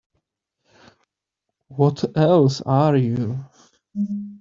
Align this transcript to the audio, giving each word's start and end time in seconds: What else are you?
What 1.67 2.17
else 2.17 2.61
are 2.61 2.95
you? 2.97 3.37